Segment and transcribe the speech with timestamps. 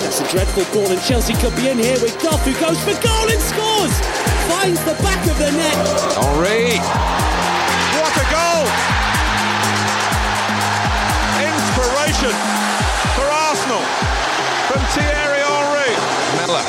[0.00, 2.96] That's a dreadful ball, and Chelsea could be in here with Goff, who goes for
[3.04, 3.94] goal and scores!
[4.48, 5.76] Finds the back of the net.
[6.18, 6.80] Henri!
[8.00, 8.64] What a goal!
[11.38, 12.34] Inspiration
[13.14, 13.84] for Arsenal
[14.66, 15.94] from Thierry Henry.
[16.40, 16.64] Miller,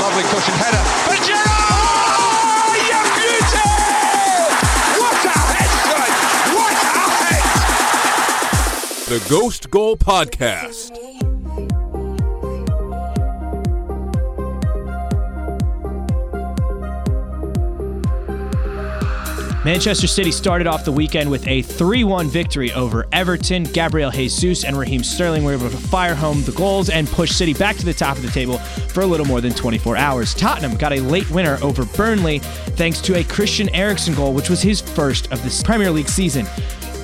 [0.00, 0.82] lovely cushion header.
[1.06, 2.16] For Giroud!
[2.18, 3.70] Oh, you beauty!
[4.98, 5.70] What a head!
[6.56, 7.44] What a head!
[9.06, 10.79] The Ghost Goal Podcast.
[19.70, 23.62] Manchester City started off the weekend with a 3 1 victory over Everton.
[23.62, 27.54] Gabriel Jesus and Raheem Sterling were able to fire home the goals and push City
[27.54, 30.34] back to the top of the table for a little more than 24 hours.
[30.34, 34.60] Tottenham got a late winner over Burnley thanks to a Christian Eriksen goal, which was
[34.60, 36.46] his first of the Premier League season.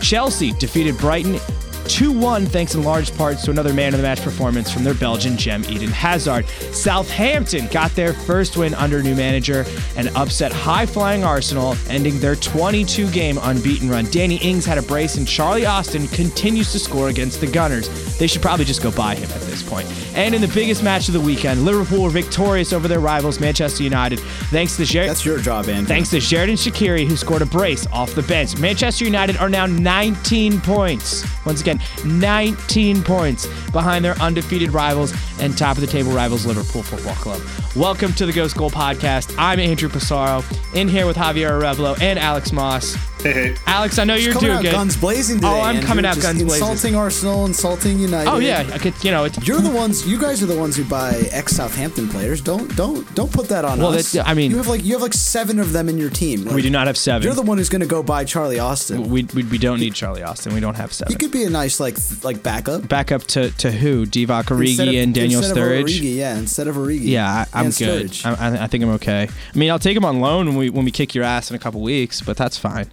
[0.03, 1.39] Chelsea defeated Brighton
[1.89, 4.95] 2 1, thanks in large parts to another man of the match performance from their
[4.95, 6.47] Belgian gem, Eden Hazard.
[6.73, 9.65] Southampton got their first win under new manager
[9.97, 14.05] and upset high flying Arsenal, ending their 22 game unbeaten run.
[14.11, 17.89] Danny Ings had a brace, and Charlie Austin continues to score against the Gunners.
[18.19, 19.87] They should probably just go buy him at this point.
[20.15, 23.83] And in the biggest match of the weekend, Liverpool were victorious over their rivals, Manchester
[23.83, 24.19] United,
[24.51, 25.11] thanks to Jared.
[25.11, 25.87] That's your job, Andrew.
[25.87, 28.59] Thanks to Xherdan Shaqiri, who scored a brace off the bench.
[28.59, 31.25] Manchester United are now 19 points.
[31.45, 36.83] Once again, 19 points behind their undefeated rivals and top of the table rivals, Liverpool
[36.83, 37.43] Football Club.
[37.75, 39.35] Welcome to the Ghost Goal Podcast.
[39.39, 42.97] I'm Andrew Passaro, in here with Javier Arevalo and Alex Moss.
[43.23, 43.57] Hey, hey.
[43.67, 44.73] Alex, I know you're doing out good.
[44.73, 45.49] guns blazing oh, today.
[45.49, 45.87] Oh, I'm Andrew.
[45.89, 46.69] coming out Just guns blazing.
[46.69, 48.31] Insulting Arsenal, insulting United.
[48.31, 50.07] Oh yeah, I could, you know, it's You're the ones.
[50.07, 52.41] You guys are the ones who buy ex Southampton players.
[52.41, 54.13] Don't don't don't put that on Well, us.
[54.13, 56.45] that- I mean- you have like you have like seven of them in your team.
[56.45, 57.23] Like, we do not have seven.
[57.23, 59.09] You're the one who's going to go buy Charlie Austin.
[59.09, 60.55] we, we, we don't need Charlie Austin.
[60.55, 61.13] We don't have seven.
[61.13, 62.89] He could be a nice like th- like backup.
[62.89, 64.05] Back up to, to who?
[64.07, 65.85] Divock Instead of- Origi and Daniel instead of Sturridge.
[66.01, 67.01] Origi, yeah, instead of Origi.
[67.05, 68.17] Yeah, I, I'm good.
[68.25, 69.29] I, I- I think I'm okay.
[69.55, 71.57] I mean, I'll take him on loan when we when we kick your ass in
[71.57, 72.91] a couple weeks, but that's fine.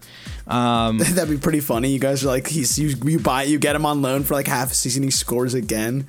[0.48, 1.90] Um, That'd be pretty funny.
[1.92, 4.48] You guys are like he's you, you buy you get him on loan for like
[4.48, 5.04] half a season.
[5.04, 6.08] He scores again.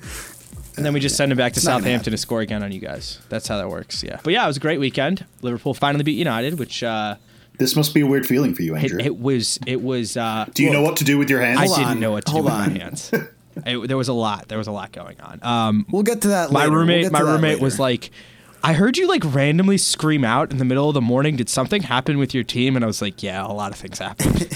[0.75, 2.11] and then we just send him back to It's Southampton happen.
[2.11, 3.19] to score again on you guys.
[3.29, 4.03] That's how that works.
[4.03, 5.25] Yeah, but yeah, it was a great weekend.
[5.41, 7.15] Liverpool finally beat United, which uh,
[7.59, 8.99] This must be a weird feeling for you, Andrew.
[8.99, 10.17] it was it was.
[10.17, 11.59] Uh, do you know what to do with your hands?
[11.59, 12.73] I Hold didn't on, know what to hold do with on.
[12.73, 13.11] my hands.
[13.65, 14.49] It- there was a lot.
[14.49, 15.39] There was a lot going on.
[15.41, 16.51] Um, We'll get to that.
[16.51, 16.71] my later.
[16.71, 18.11] We'll roommate my that roommate was like
[18.65, 21.83] i heard you like randomly scream out in the middle of the morning did something
[21.83, 22.75] happen with your team?
[22.75, 24.49] And i was like yeah a lot of things happened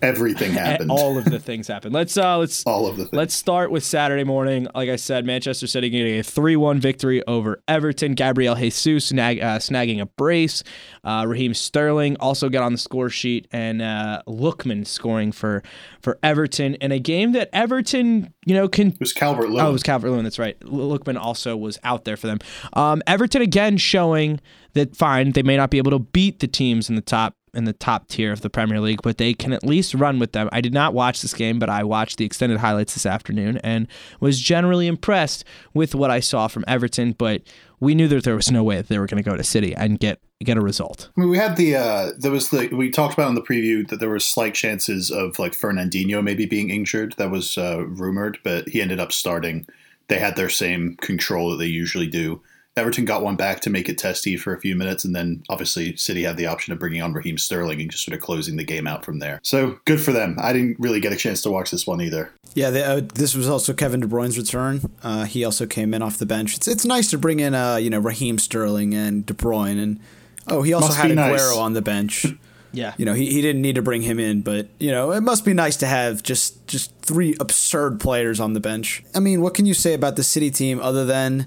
[0.04, 0.90] Everything happened.
[0.90, 3.12] all of the things happened let's uh let's All of the things.
[3.14, 7.62] let's start with saturday morning like i said manchester city getting a 3-1 victory over
[7.68, 10.62] everton gabriel jesus snag, uh, snagging a brace
[11.04, 15.62] uh, raheem sterling also got on the score sheet and uh, lookman scoring for
[16.02, 19.64] for everton in a game that everton you know can it was Calvert Lewin.
[19.64, 20.22] Oh, it was Calvert Lewin.
[20.24, 20.58] That's right.
[20.60, 22.38] Lookman also was out there for them.
[22.74, 24.40] Um, Everton again showing
[24.74, 27.64] that fine they may not be able to beat the teams in the top in
[27.64, 30.48] the top tier of the Premier League, but they can at least run with them.
[30.52, 33.88] I did not watch this game, but I watched the extended highlights this afternoon and
[34.20, 37.12] was generally impressed with what I saw from Everton.
[37.12, 37.42] But
[37.80, 39.74] we knew that there was no way that they were going to go to City
[39.74, 41.10] and get get a result.
[41.16, 43.86] I mean, we had the uh, there was the we talked about in the preview
[43.88, 47.14] that there were slight chances of like Fernandinho maybe being injured.
[47.18, 49.66] That was uh, rumored, but he ended up starting.
[50.08, 52.42] They had their same control that they usually do.
[52.76, 55.94] Everton got one back to make it testy for a few minutes, and then obviously
[55.96, 58.64] City had the option of bringing on Raheem Sterling and just sort of closing the
[58.64, 59.38] game out from there.
[59.44, 60.36] So good for them.
[60.40, 62.32] I didn't really get a chance to watch this one either.
[62.54, 64.80] Yeah, they, uh, this was also Kevin De Bruyne's return.
[65.02, 66.56] Uh, he also came in off the bench.
[66.56, 70.00] It's it's nice to bring in uh you know Raheem Sterling and De Bruyne and
[70.48, 71.56] oh he also Must had Aguero nice.
[71.56, 72.26] on the bench.
[72.76, 72.92] Yeah.
[72.96, 75.44] you know he, he didn't need to bring him in, but you know it must
[75.44, 79.04] be nice to have just just three absurd players on the bench.
[79.14, 81.46] I mean, what can you say about the City team other than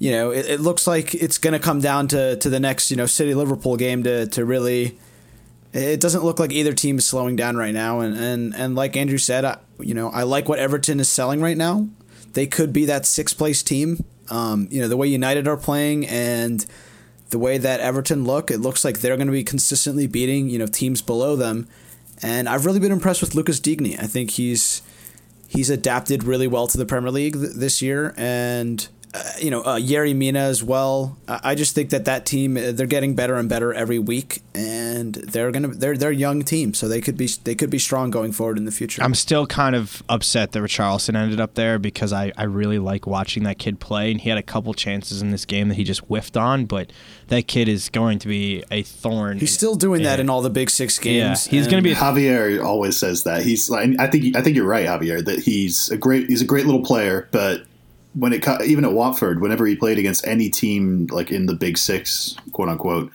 [0.00, 2.90] you know it, it looks like it's going to come down to to the next
[2.90, 4.98] you know City Liverpool game to to really
[5.72, 8.00] it doesn't look like either team is slowing down right now.
[8.00, 11.40] And and, and like Andrew said, I, you know, I like what Everton is selling
[11.40, 11.88] right now.
[12.32, 14.04] They could be that sixth place team.
[14.28, 16.64] Um, you know, the way United are playing and
[17.30, 20.58] the way that Everton look, it looks like they're going to be consistently beating you
[20.58, 21.68] know teams below them.
[22.22, 23.96] And I've really been impressed with Lucas Digne.
[23.98, 24.82] I think he's
[25.46, 29.62] he's adapted really well to the Premier League th- this year, and uh, you know,
[29.62, 31.16] uh, Yerry Mina as well.
[31.26, 34.42] I I just think that that team uh, they're getting better and better every week,
[34.54, 37.78] and they're gonna they're they're a young team, so they could be they could be
[37.78, 39.02] strong going forward in the future.
[39.02, 43.06] I'm still kind of upset that Richarlison ended up there because I, I really like
[43.06, 45.82] watching that kid play, and he had a couple chances in this game that he
[45.84, 46.92] just whiffed on, but
[47.28, 49.38] that kid is going to be a thorn.
[49.38, 50.22] he's still doing that Yeah.
[50.22, 51.46] in all the big six Yeah, games.
[51.46, 51.92] he's going to be.
[51.92, 55.40] A, Javier always says that he's like I think I think you're right, Javier, that
[55.40, 57.64] he's a great he's a great little player, but
[58.14, 61.54] when it co- even at Watford, whenever he played against any team like in the
[61.54, 63.10] Big Six, quote unquote,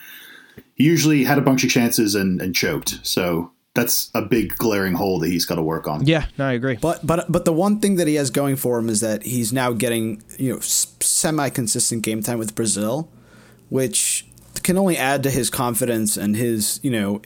[0.76, 3.00] he usually had a bunch of chances and, and choked.
[3.04, 6.06] So that's a big glaring hole that he's got to work on.
[6.08, 6.78] Yeah, no, I agree.
[6.78, 9.54] But but but the one thing that he has going for him is that he's
[9.54, 13.12] now getting you know semi consistent game time with Brazil,
[13.70, 14.26] which
[14.64, 17.22] can only add to his confidence and his you know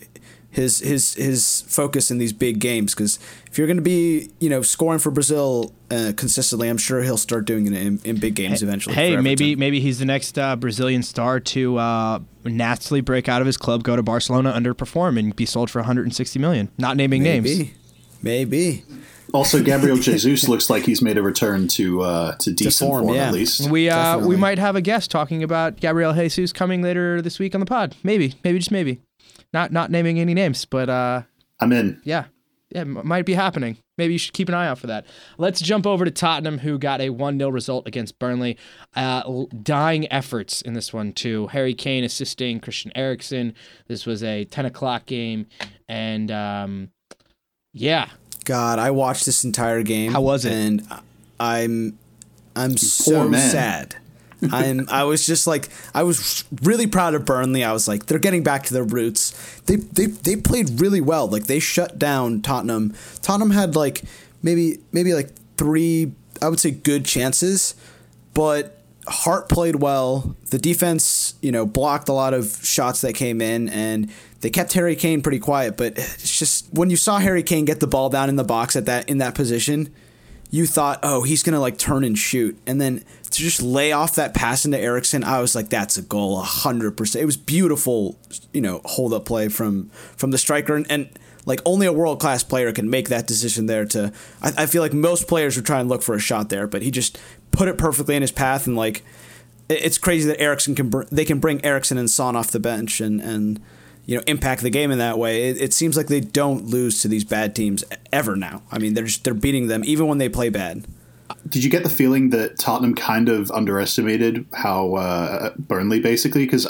[0.51, 4.49] his his his focus in these big games because if you're going to be you
[4.49, 8.35] know scoring for Brazil uh, consistently, I'm sure he'll start doing it in, in big
[8.35, 8.95] games eventually.
[8.95, 13.41] Hey, for maybe maybe he's the next uh, Brazilian star to uh, naturally break out
[13.41, 16.69] of his club, go to Barcelona, underperform, and be sold for 160 million.
[16.77, 17.45] Not naming names.
[17.45, 17.73] maybe
[18.21, 18.83] maybe
[19.33, 23.15] Also, Gabriel Jesus looks like he's made a return to uh, to decent form, form,
[23.15, 23.27] yeah.
[23.27, 23.69] at least.
[23.69, 27.53] We uh, we might have a guest talking about Gabriel Jesus coming later this week
[27.53, 27.95] on the pod.
[28.03, 29.01] Maybe, maybe just maybe.
[29.53, 31.23] Not not naming any names, but uh,
[31.59, 32.01] I'm in.
[32.03, 32.25] yeah,
[32.69, 33.77] yeah, m- might be happening.
[33.97, 35.05] Maybe you should keep an eye out for that.
[35.37, 38.57] Let's jump over to Tottenham, who got a 1 0 result against Burnley.
[38.95, 41.47] Uh, dying efforts in this one, too.
[41.47, 43.53] Harry Kane assisting Christian Eriksen.
[43.87, 45.47] This was a 10 o'clock game.
[45.89, 46.91] And um,
[47.73, 48.09] yeah,
[48.45, 50.13] God, I watched this entire game.
[50.13, 50.53] How was it?
[50.53, 50.87] And
[51.39, 51.97] I'm
[52.55, 53.49] I'm so man.
[53.49, 53.95] sad.
[54.51, 57.63] I'm I was just like I was really proud of Burnley.
[57.63, 59.31] I was like they're getting back to their roots.
[59.61, 61.27] They they they played really well.
[61.27, 62.93] Like they shut down Tottenham.
[63.21, 64.03] Tottenham had like
[64.41, 67.75] maybe maybe like three I would say good chances,
[68.33, 70.35] but Hart played well.
[70.51, 74.11] The defense, you know, blocked a lot of shots that came in, and
[74.41, 75.77] they kept Harry Kane pretty quiet.
[75.77, 78.75] But it's just when you saw Harry Kane get the ball down in the box
[78.75, 79.93] at that in that position,
[80.51, 84.15] you thought, oh, he's gonna like turn and shoot, and then to just lay off
[84.15, 87.21] that pass into Eriksen, I was like, that's a goal, hundred percent.
[87.23, 88.17] It was beautiful,
[88.53, 91.09] you know, hold up play from from the striker, and, and
[91.45, 93.85] like only a world class player can make that decision there.
[93.85, 94.11] To
[94.41, 96.81] I, I feel like most players would try and look for a shot there, but
[96.81, 97.19] he just
[97.51, 99.03] put it perfectly in his path, and like
[99.69, 102.59] it- it's crazy that Eriksen can br- they can bring Eriksen and Son off the
[102.59, 103.59] bench and and
[104.05, 105.49] you know impact the game in that way.
[105.49, 108.63] It, it seems like they don't lose to these bad teams ever now.
[108.71, 110.85] I mean, they're just they're beating them even when they play bad.
[111.47, 116.65] Did you get the feeling that Tottenham kind of underestimated how uh, Burnley basically because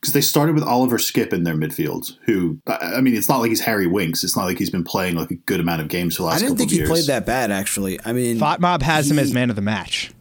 [0.00, 3.38] because they started with Oliver Skipp in their midfield, who I I mean it's not
[3.40, 4.24] like he's Harry Winks.
[4.24, 6.36] It's not like he's been playing like a good amount of games for the last.
[6.36, 6.88] I didn't couple think of he years.
[6.88, 7.98] played that bad actually.
[8.04, 10.12] I mean, FotMob has him as man of the match.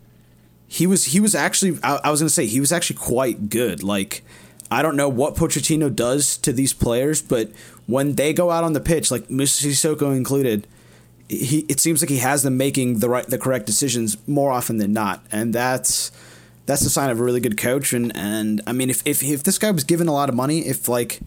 [0.68, 3.83] he was he was actually I, I was gonna say he was actually quite good.
[3.83, 4.24] Like
[4.72, 7.51] I don't know what Pochettino does to these players, but
[7.88, 10.66] when they go out on the pitch, like Moussa Sissoko included,
[11.30, 14.77] he it seems like he has them making the right the correct decisions more often
[14.77, 16.12] than not, and that's
[16.66, 17.94] that's a sign of a really good coach.
[17.94, 20.60] And and I mean, if if if this guy was given a lot of money,
[20.60, 21.19] if like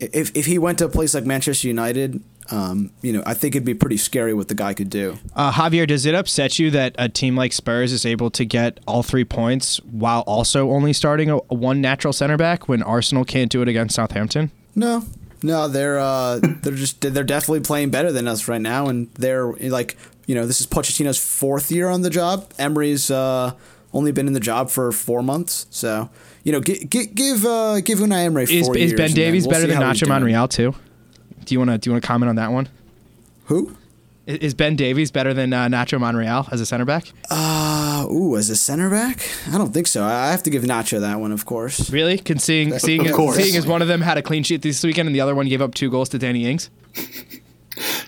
[0.00, 2.22] if if he went to a place like Manchester United.
[2.50, 5.18] Um, you know, I think it'd be pretty scary what the guy could do.
[5.36, 8.80] Uh, Javier, does it upset you that a team like Spurs is able to get
[8.86, 13.26] all three points while also only starting a, a one natural center back when Arsenal
[13.26, 14.50] can't do it against Southampton?
[14.74, 15.04] No,
[15.42, 19.52] no, they're uh, they're just they're definitely playing better than us right now, and they're
[19.52, 19.96] like
[20.26, 22.50] you know this is Pochettino's fourth year on the job.
[22.58, 23.52] Emery's uh,
[23.92, 26.10] only been in the job for four months, so
[26.44, 28.92] you know give give uh, give Unai Emery four is years.
[28.92, 30.08] Is Ben Davies we'll better than Nacho.
[30.08, 30.74] Monreal too?
[31.44, 32.68] Do you want to do you want to comment on that one?
[33.46, 33.74] Who
[34.26, 37.10] is, Is Ben Davies better than uh, Nacho Monreal as a center back?
[37.30, 40.02] Uh, Uh, ooh, as a center back, I don't think so.
[40.04, 41.90] I I have to give Nacho that one, of course.
[41.90, 42.18] Really?
[42.18, 43.36] Can seeing seeing Of course.
[43.36, 45.48] seeing as one of them had a clean sheet this weekend and the other one
[45.48, 46.70] gave up two goals to Danny Ings?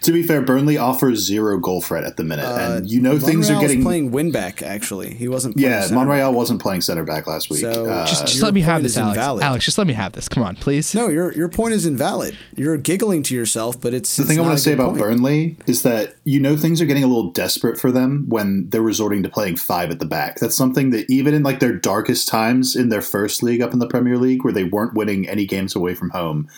[0.02, 3.50] To be fair, Burnley offers zero goal threat at the minute, and you know things
[3.50, 3.82] are Monreal's getting.
[3.84, 4.62] playing win back.
[4.62, 5.56] Actually, he wasn't.
[5.56, 7.60] Playing yeah, center Monreal wasn't playing center back last week.
[7.60, 9.16] So- Uh, Just, just let me have this, Alex.
[9.16, 9.42] invalid.
[9.44, 10.28] Alex, just let me have this.
[10.28, 10.94] Come on, please.
[10.94, 12.36] No, your your point is invalid.
[12.56, 15.00] You're giggling to yourself, but it's The thing I want to say about Point.
[15.00, 18.80] Burnley is that you know things are getting a little desperate for them when they're
[18.82, 20.38] resorting to playing five at the back.
[20.40, 23.78] That's something that even in like their darkest times in their first league up in
[23.80, 26.48] the Premier League, where they weren't winning any games away from home,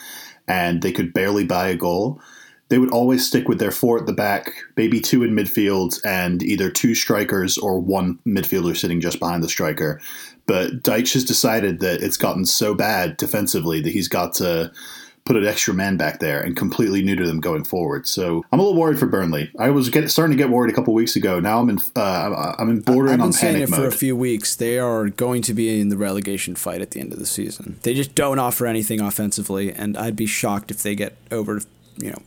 [0.47, 2.21] and they could barely buy a goal,
[2.73, 6.43] they would always stick with their four at the back, maybe two in midfield, and
[6.43, 10.01] either two strikers or one midfielder sitting just behind the striker.
[10.47, 14.73] But Dyche has decided that it's gotten so bad defensively that he's got to
[15.27, 18.07] put an extra man back there and completely neuter them going forward.
[18.09, 19.53] So I'm a little worried for Burnley.
[19.59, 21.41] I was get, starting to get worried a couple weeks ago.
[21.41, 23.93] Now I'm in uh, I'm in bordering I've been on saying panic it for a
[23.93, 24.57] few weeks.
[24.57, 27.79] They are going to be in the relegation fight at the end of the season.
[27.83, 31.61] They just don't offer anything offensively, and I'd be shocked if they get over,
[31.99, 32.23] you know,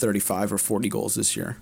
[0.00, 1.56] 35 or 40 goals this year.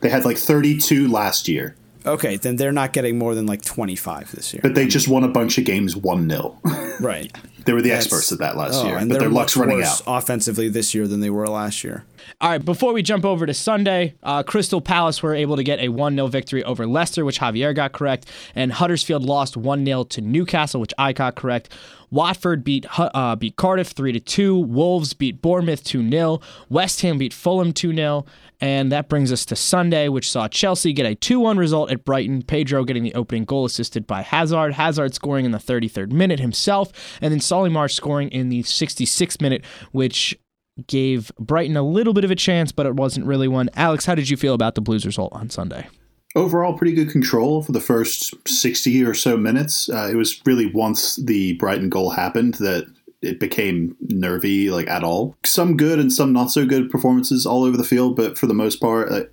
[0.00, 1.74] They had like 32 last year,
[2.06, 4.60] Okay, then they're not getting more than like 25 this year.
[4.62, 6.58] but they just won a bunch of games one 0
[7.00, 7.36] Right.
[7.68, 9.82] They were the That's- experts at that last Oh, year, and but their luck's running
[9.82, 10.00] out.
[10.06, 12.04] offensively this year than they were last year.
[12.40, 15.78] All right, before we jump over to Sunday, uh, Crystal Palace were able to get
[15.78, 20.04] a 1 0 victory over Leicester, which Javier got correct, and Huddersfield lost 1 0
[20.04, 21.68] to Newcastle, which I got correct.
[22.10, 24.58] Watford beat uh, beat Cardiff 3 to 2.
[24.58, 26.40] Wolves beat Bournemouth 2 0.
[26.70, 28.24] West Ham beat Fulham 2 0.
[28.62, 32.04] And that brings us to Sunday, which saw Chelsea get a 2 1 result at
[32.06, 32.42] Brighton.
[32.42, 34.72] Pedro getting the opening goal assisted by Hazard.
[34.72, 36.90] Hazard scoring in the 33rd minute himself.
[37.20, 40.38] And then Solly March scoring in the 66th minute, which
[40.86, 43.68] gave Brighton a little bit of a chance, but it wasn't really one.
[43.74, 45.88] Alex, how did you feel about the Blues result on Sunday?
[46.36, 49.88] Overall, pretty good control for the first 60 or so minutes.
[49.88, 52.86] Uh, it was really once the Brighton goal happened that
[53.22, 55.36] it became nervy, like at all.
[55.44, 58.54] Some good and some not so good performances all over the field, but for the
[58.54, 59.24] most part, uh,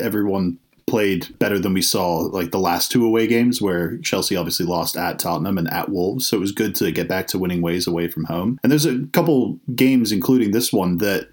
[0.00, 0.58] everyone
[0.94, 4.96] played better than we saw like the last two away games where Chelsea obviously lost
[4.96, 6.24] at Tottenham and at Wolves.
[6.24, 8.60] So it was good to get back to winning ways away from home.
[8.62, 11.30] And there's a couple games, including this one, that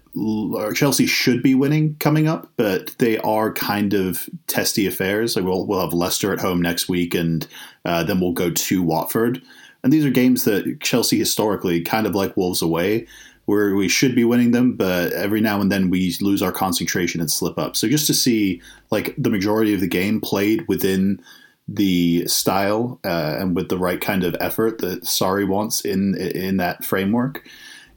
[0.74, 5.36] Chelsea should be winning coming up, but they are kind of testy affairs.
[5.36, 7.46] Like we'll, we'll have Leicester at home next week, and
[7.84, 9.40] uh, then we'll go to Watford.
[9.84, 13.06] And these are games that Chelsea historically, kind of like Wolves away,
[13.46, 17.20] where we should be winning them, but every now and then we lose our concentration
[17.20, 17.76] and slip up.
[17.76, 21.20] So just to see like the majority of the game played within
[21.68, 26.56] the style uh, and with the right kind of effort that Sarri wants in in
[26.58, 27.44] that framework.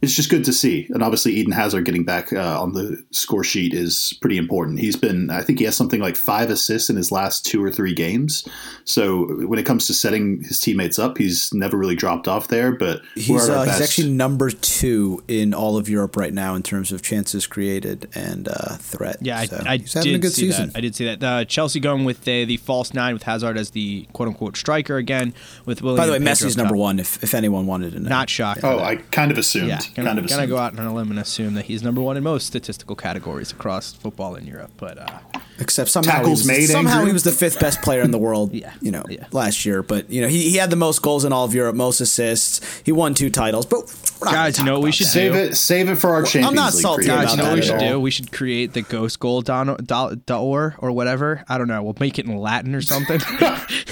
[0.05, 3.43] It's just good to see, and obviously Eden Hazard getting back uh, on the score
[3.43, 4.79] sheet is pretty important.
[4.79, 7.71] He's been, I think, he has something like five assists in his last two or
[7.71, 8.47] three games.
[8.83, 12.71] So when it comes to setting his teammates up, he's never really dropped off there.
[12.71, 16.91] But He's, uh, he's actually number two in all of Europe right now in terms
[16.91, 19.17] of chances created and uh, threat.
[19.21, 20.67] Yeah, I, So I he's having did a good see season.
[20.67, 20.77] that.
[20.77, 21.23] I did see that.
[21.23, 24.97] Uh, Chelsea going with the, the false nine with Hazard as the quote unquote striker
[24.97, 25.33] again.
[25.65, 26.99] With Willian By the way, Pedro Messi's up number one.
[26.99, 28.61] If, if anyone wanted to know, Not shocked.
[28.63, 29.69] Oh, I kind of assumed.
[29.69, 30.49] yeah, gonna, kind of gonna assumed.
[30.49, 33.51] go out on a limb and assume that he's number one in most statistical categories
[33.51, 34.71] across football in Europe.
[34.77, 35.19] But uh,
[35.59, 37.07] except somehow Tackles he was, made, somehow Andrew?
[37.07, 38.53] he was the fifth best player in the world.
[38.55, 39.25] Yeah, you know, yeah.
[39.31, 39.83] last year.
[39.83, 42.81] But you know, he, he had the most goals in all of Europe, most assists.
[42.85, 43.65] He won two titles.
[43.65, 43.79] But
[44.21, 45.11] we're not Guys, you know we should that.
[45.11, 45.55] Save it.
[45.55, 47.07] Save it for our Champions I'm not League salty preview.
[47.07, 47.89] about Guys, you know what we should all.
[47.89, 47.99] do?
[47.99, 51.43] We should create the ghost goal don, do, or or whatever.
[51.49, 51.83] I don't know.
[51.83, 53.19] We'll make it in Latin or something.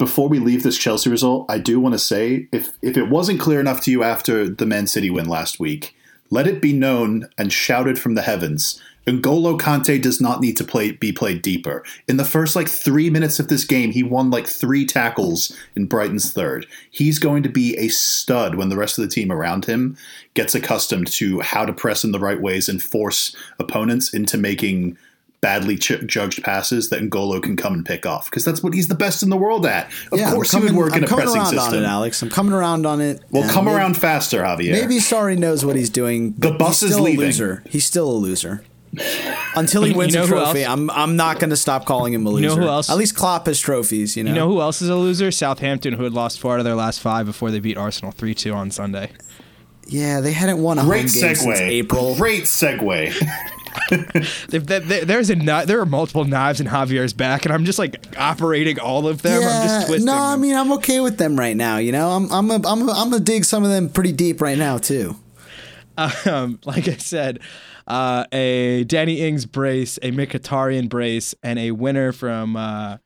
[0.00, 3.38] Before we leave this Chelsea result, I do want to say if if it wasn't
[3.38, 5.94] clear enough to you after the Man City win last week,
[6.30, 8.80] let it be known and shouted from the heavens.
[9.06, 11.84] N'Golo Kante does not need to play be played deeper.
[12.08, 15.84] In the first like three minutes of this game, he won like three tackles in
[15.84, 16.64] Brighton's third.
[16.90, 19.98] He's going to be a stud when the rest of the team around him
[20.32, 24.96] gets accustomed to how to press in the right ways and force opponents into making
[25.40, 28.88] badly ch- judged passes that N'Golo can come and pick off because that's what he's
[28.88, 29.86] the best in the world at.
[30.12, 31.74] Of Yeah, course, I'm he would work in I'm a coming pressing around system.
[31.78, 32.20] on it, Alex.
[32.22, 33.22] I'm coming around on it.
[33.30, 34.72] Well, come maybe- around faster, Javier.
[34.72, 36.30] Maybe Sarri knows what he's doing.
[36.32, 37.20] But The bus he's is still leaving.
[37.22, 37.62] A loser.
[37.68, 38.62] He's still a loser.
[39.54, 40.66] Until he You wins know a trophy.
[40.66, 42.42] I'm I'm not going to stop calling him a loser.
[42.42, 42.90] You know who else?
[42.90, 44.16] At least Klopp has trophies.
[44.16, 44.30] You know.
[44.30, 45.30] you know who else is a loser?
[45.30, 48.34] Southampton, who had lost four out of their last five before they beat Arsenal three
[48.34, 49.12] two on Sunday.
[49.86, 51.56] Yeah, they hadn't won a Great home game since segue.
[51.60, 52.16] April.
[52.16, 53.14] Great segue.
[53.90, 55.34] If there- there- There's a
[55.66, 59.36] there are multiple knives in Javier's back, and I'm just like operating all of them.
[59.42, 60.06] I'm just twisting.
[60.06, 61.78] no, I mean I'm okay with them right now.
[61.78, 64.40] You know, I'm I'm a, I'm a, I'm gonna dig some of them pretty deep
[64.40, 65.16] right now too.
[66.26, 67.40] um, like I said,
[67.86, 72.98] uh, a Danny Ings brace, a Mkhitaryan brace, and a winner from uh,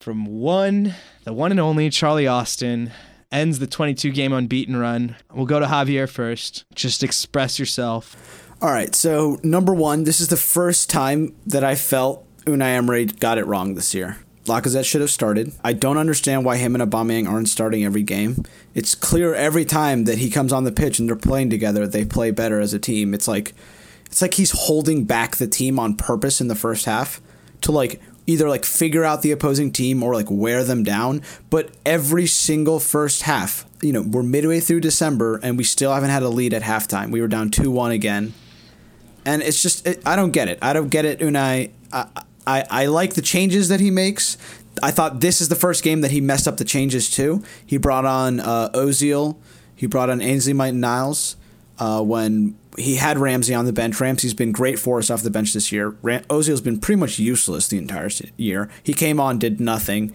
[0.00, 0.94] from one,
[1.24, 2.92] the one and only Charlie Austin
[3.30, 5.16] ends the 22 game unbeaten run.
[5.34, 6.64] We'll go to Javier first.
[6.74, 8.47] Just express yourself.
[8.60, 13.04] All right, so number one, this is the first time that I felt Unai Emery
[13.04, 14.18] got it wrong this year.
[14.46, 15.52] Lacazette should have started.
[15.62, 18.42] I don't understand why him and Aubameyang aren't starting every game.
[18.74, 22.04] It's clear every time that he comes on the pitch and they're playing together, they
[22.04, 23.14] play better as a team.
[23.14, 23.54] It's like
[24.06, 27.20] it's like he's holding back the team on purpose in the first half
[27.60, 31.22] to like either like figure out the opposing team or like wear them down.
[31.48, 36.10] But every single first half, you know, we're midway through December and we still haven't
[36.10, 37.10] had a lead at halftime.
[37.10, 38.34] We were down 2 1 again.
[39.28, 40.58] And it's just, it, I don't get it.
[40.62, 41.70] I don't get it, Unai.
[41.92, 42.06] I,
[42.46, 44.38] I, I like the changes that he makes.
[44.82, 47.44] I thought this is the first game that he messed up the changes too.
[47.66, 49.36] He brought on uh, Ozil.
[49.76, 51.36] He brought on Ainsley Maitland Niles
[51.78, 54.00] uh, when he had Ramsey on the bench.
[54.00, 55.90] Ramsey's been great for us off the bench this year.
[56.00, 58.08] Ram- Ozil's been pretty much useless the entire
[58.38, 58.70] year.
[58.82, 60.14] He came on, did nothing.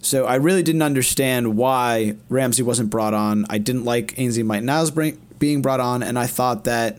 [0.00, 3.46] So I really didn't understand why Ramsey wasn't brought on.
[3.48, 4.90] I didn't like Ainsley Maitland Niles
[5.38, 6.98] being brought on, and I thought that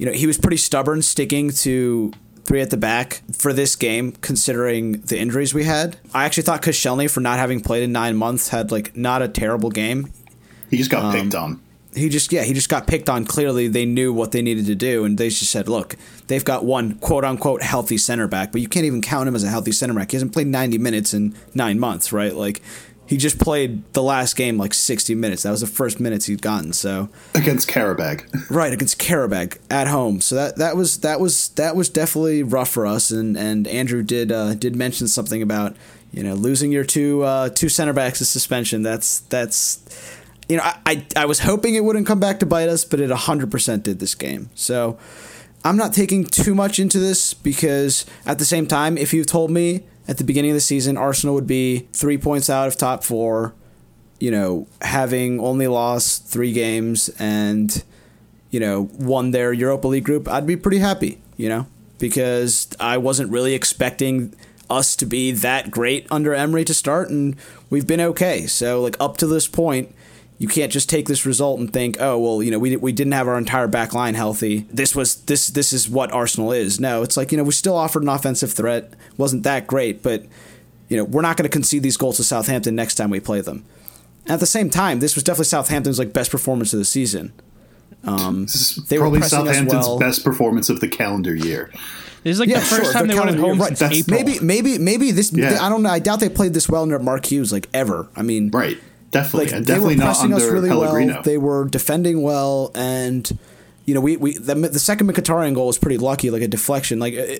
[0.00, 2.10] you know he was pretty stubborn sticking to
[2.44, 5.98] three at the back for this game, considering the injuries we had.
[6.14, 9.28] I actually thought Koscielny, for not having played in nine months, had like not a
[9.28, 10.10] terrible game.
[10.70, 11.60] He just got Um, picked on.
[11.94, 13.26] He just yeah, he just got picked on.
[13.26, 15.96] Clearly, they knew what they needed to do, and they just said, "Look,
[16.28, 19.44] they've got one quote unquote healthy center back, but you can't even count him as
[19.44, 20.12] a healthy center back.
[20.12, 22.34] He hasn't played ninety minutes in nine months, right?
[22.34, 22.62] Like."
[23.10, 25.42] He just played the last game like 60 minutes.
[25.42, 26.72] That was the first minutes he'd gotten.
[26.72, 28.48] So Against Karabag.
[28.48, 30.20] Right against Karabag at home.
[30.20, 33.10] So that that was that was that was definitely rough for us.
[33.10, 35.74] And and Andrew did uh, did mention something about
[36.12, 38.84] you know losing your two uh, two center backs to suspension.
[38.84, 39.82] That's that's
[40.48, 43.00] you know I, I I was hoping it wouldn't come back to bite us, but
[43.00, 44.50] it hundred percent did this game.
[44.54, 44.98] So.
[45.62, 49.50] I'm not taking too much into this because at the same time, if you told
[49.50, 53.04] me at the beginning of the season Arsenal would be three points out of top
[53.04, 53.54] four,
[54.18, 57.84] you know, having only lost three games and,
[58.50, 61.68] you know, won their Europa League group, I'd be pretty happy, you know,
[62.00, 64.34] because I wasn't really expecting
[64.68, 67.36] us to be that great under Emery to start, and
[67.70, 68.48] we've been okay.
[68.48, 69.94] So, like, up to this point,
[70.40, 73.12] you can't just take this result and think, oh well, you know, we, we didn't
[73.12, 74.66] have our entire back line healthy.
[74.72, 76.80] This was this this is what Arsenal is.
[76.80, 78.94] No, it's like you know we still offered an offensive threat.
[79.18, 80.24] wasn't that great, but
[80.88, 83.40] you know we're not going to concede these goals to Southampton next time we play
[83.42, 83.64] them.
[84.28, 87.32] At the same time, this was definitely Southampton's like best performance of the season.
[88.04, 89.98] Um, This is They were probably pressing us Southampton's well.
[89.98, 91.70] best performance of the calendar year.
[92.22, 93.98] This is like the first time they're they won at counting- home right, since that's-
[94.00, 94.18] April.
[94.24, 95.32] Maybe maybe maybe this.
[95.32, 95.58] Yeah.
[95.60, 95.90] I don't know.
[95.90, 98.08] I doubt they played this well under Mark Hughes like ever.
[98.16, 98.78] I mean, Right.
[99.10, 99.46] Definitely.
[99.46, 101.14] like and they definitely were not pressing us really Pellegrino.
[101.14, 101.22] well.
[101.22, 103.38] They were defending well, and
[103.84, 106.98] you know, we we the, the second Mkhitaryan goal was pretty lucky, like a deflection.
[107.00, 107.36] Like, uh,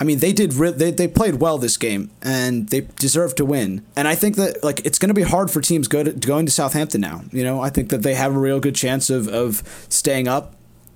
[0.00, 3.44] I mean, they did re- they they played well this game, and they deserved to
[3.44, 3.84] win.
[3.94, 6.46] And I think that like it's going to be hard for teams go to, going
[6.46, 7.24] to Southampton now.
[7.30, 10.54] You know, I think that they have a real good chance of of staying up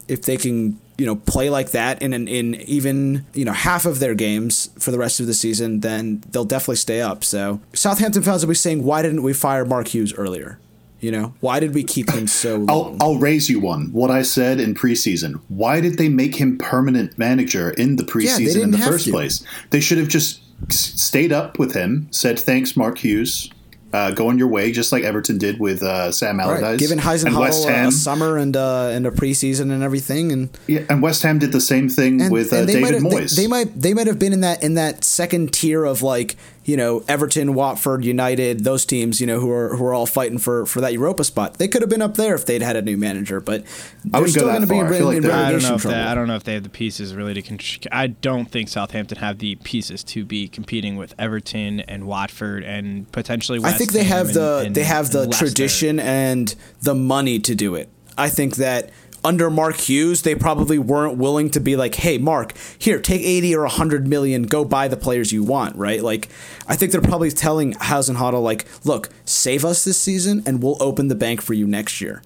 [0.09, 3.87] if they can you know play like that in an, in even you know half
[3.87, 7.25] of their games for the rest of the season, then they'll definitely stay up.
[7.25, 10.59] So Southampton fans will be saying, why didn't we fire Mark Hughes earlier?
[11.01, 12.99] You know, why did we keep him so I'll, long?
[13.01, 13.91] I'll raise you one.
[13.93, 15.41] What I said in preseason.
[15.49, 19.11] Why did they make him permanent manager in the Yeah, preseason in the first to.
[19.13, 19.43] place?
[19.71, 23.51] They should have just stayed up with him, said thanks, Mark Hughes.
[23.93, 27.01] Uh, go on your way, just like Everton did with uh, Sam Allardyce Right, giving
[27.01, 27.89] and West Hasenhüttl a, Ham.
[27.89, 31.51] a summer and uh, and a preseason and everything, and yeah, and West Ham did
[31.51, 33.35] the same thing and, with uh, and they David Moyes.
[33.35, 36.37] They, they might they might have been in that in that second tier of like
[36.71, 40.39] you know Everton, Watford, United, those teams you know who are who are all fighting
[40.39, 41.59] for for that Europa spot.
[41.59, 43.65] They could have been up there if they'd had a new manager, but
[44.05, 44.85] they're still going to be far.
[44.85, 45.97] I in, feel like in they're- I don't relegation know if trouble.
[45.99, 47.43] they, I don't know if they have the pieces really to.
[47.43, 47.59] Con-
[47.93, 53.11] I don't think Southampton have the pieces to be competing with Everton and Watford and
[53.13, 53.59] potentially.
[53.59, 55.47] West I think they Ham have and- the and- they have the Leicester.
[55.47, 57.89] tradition and the money to do it.
[58.17, 58.91] I think that
[59.25, 63.55] under Mark Hughes, they probably weren't willing to be like, "Hey, Mark, here, take eighty
[63.55, 66.03] or hundred million, go buy the players you want." Right?
[66.03, 66.29] Like,
[66.67, 71.09] I think they're probably telling Hasenhüttl, like, "Look, save us this season, and we'll open
[71.09, 72.23] the bank for you next year."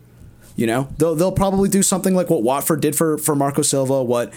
[0.56, 4.02] You know, they'll they'll probably do something like what Watford did for for Marco Silva,
[4.02, 4.32] what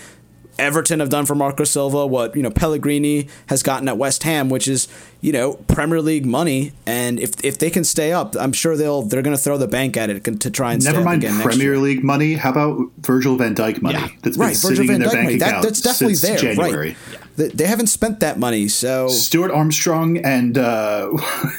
[0.60, 4.50] Everton have done for Marco Silva, what you know Pellegrini has gotten at West Ham,
[4.50, 4.88] which is
[5.21, 9.01] you know Premier League money, and if if they can stay up, I'm sure they'll
[9.01, 11.77] they're going to throw the bank at it to try and Never mind Premier.
[11.77, 12.34] League money.
[12.36, 14.08] How about Virgil van Dijk money Yeah.
[14.21, 15.38] that's been Right, Virgil sitting van in their Dijk bank money.
[15.38, 16.89] That, account that's definitely there, January?
[16.89, 16.97] right?
[17.36, 21.12] They, they haven't spent that money, so Stuart Armstrong and uh,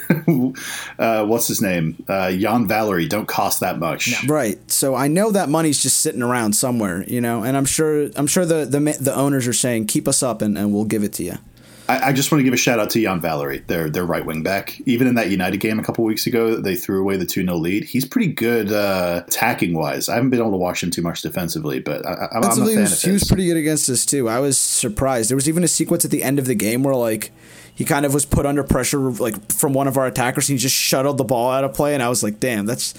[0.98, 4.24] uh, what's his name, uh, Yan Valery, don't cost that much.
[4.26, 4.58] Right.
[4.70, 8.26] So I know that money's just sitting around somewhere, you know, and I'm sure I'm
[8.26, 11.12] sure the the, the owners are saying keep us up and, and we'll give it
[11.14, 11.38] to you.
[11.88, 14.24] I, I just want to give a shout out to Yan Valery, their their right
[14.24, 14.80] wing back.
[14.86, 17.56] Even in that United game a couple weeks ago, they threw away the two 0
[17.56, 17.84] lead.
[17.84, 20.08] He's pretty good uh, attacking wise.
[20.08, 22.68] I haven't been able to watch him too much defensively, but I, I'm a fan
[22.68, 24.28] he was, of he was pretty good against us too.
[24.28, 25.30] I was surprised.
[25.30, 27.32] There was even a sequence at the end of the game where like
[27.74, 30.48] he kind of was put under pressure like from one of our attackers.
[30.48, 32.92] And he just shuttled the ball out of play, and I was like, damn, that's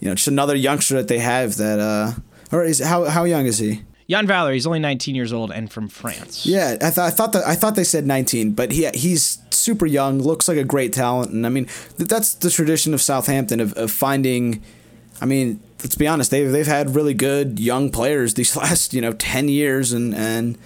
[0.00, 1.78] you know just another youngster that they have that.
[1.78, 2.12] uh
[2.50, 3.82] Or is how how young is he?
[4.12, 6.44] Yan Valery, he's only 19 years old and from France.
[6.44, 9.86] Yeah, I, th- I thought that I thought they said 19, but he he's super
[9.86, 11.64] young, looks like a great talent, and I mean
[11.96, 14.62] th- that's the tradition of Southampton of, of finding.
[15.22, 19.00] I mean, let's be honest, they've they've had really good young players these last you
[19.00, 20.58] know 10 years, and and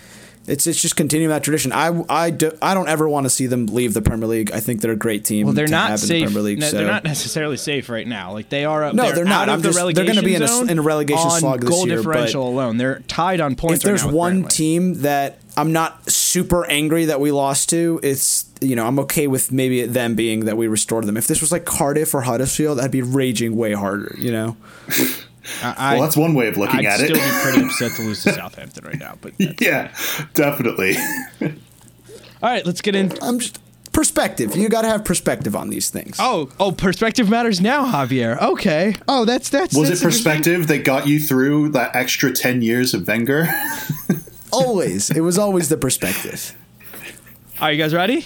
[0.48, 1.72] it's it's just continuing that tradition.
[1.72, 4.52] I I, do, I don't ever want to see them leave the Premier League.
[4.52, 5.46] I think they're a great team.
[5.46, 6.08] Well, they're to not safe.
[6.08, 6.58] the Premier League.
[6.60, 6.78] no, so.
[6.78, 8.32] They're not necessarily safe right now.
[8.32, 8.92] Like they are.
[8.92, 9.48] No, they're, they're not.
[9.48, 11.60] Out I'm of the just- they're gonna be in a- in a relegation on slog
[11.60, 12.76] this goal year, differential but alone.
[12.76, 13.78] They're tied on points.
[13.78, 14.48] if there's right one Burnley.
[14.50, 19.26] team that I'm not super angry that we lost to, it's you know I'm okay
[19.26, 21.16] with maybe them being that we restored them.
[21.16, 24.14] If this was like Cardiff or Huddersfield, I'd be raging way harder.
[24.18, 24.56] You know,
[25.62, 27.10] I, well, that's one way of looking I'd at it.
[27.10, 29.16] I'd still be pretty upset to lose to Southampton right now.
[29.20, 29.94] But that's- yeah,
[30.34, 30.96] definitely.
[31.42, 31.50] all
[32.42, 33.12] right, let's get in.
[33.22, 33.60] I'm just
[33.92, 34.54] perspective.
[34.54, 36.16] You got to have perspective on these things.
[36.18, 38.40] Oh, oh, perspective matters now, Javier.
[38.40, 38.94] Okay.
[39.08, 39.74] Oh, that's that's.
[39.76, 43.46] Was that's it perspective that got you through that extra 10 years of Wenger?
[44.52, 46.54] Always, it was always the perspective.
[47.60, 48.24] Are you guys ready?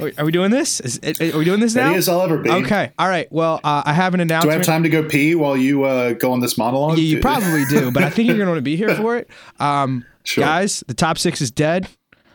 [0.00, 0.80] Are are we doing this?
[0.80, 1.86] Is, are we doing this now?
[1.86, 2.50] Ready as I'll ever be.
[2.50, 2.92] Okay.
[2.98, 3.26] All right.
[3.30, 4.50] Well, uh, I have an announcement.
[4.50, 6.98] Do I have time to go pee while you uh, go on this monologue?
[6.98, 9.16] Yeah, you probably do, but I think you're going to want to be here for
[9.16, 9.28] it.
[9.60, 10.44] Um, Sure.
[10.44, 11.88] Guys, the top six is dead.